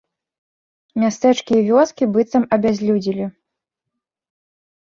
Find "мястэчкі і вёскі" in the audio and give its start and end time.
1.03-2.03